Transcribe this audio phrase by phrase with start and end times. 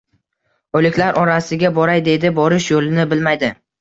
[0.79, 3.53] O’liklar orasiga boray deydi— borish yo‘lini bilmaydi.